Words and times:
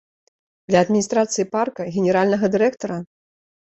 Для 0.71 0.79
адміністрацыі 0.85 1.47
парка, 1.59 1.89
генеральнага 2.01 2.45
дырэктара? 2.59 3.03